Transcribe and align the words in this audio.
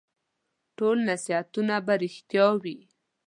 ټول 0.77 0.97
نصیحتونه 1.09 1.75
به 1.85 1.93
رېښتیا 2.01 2.47
وي؟ 2.63 2.77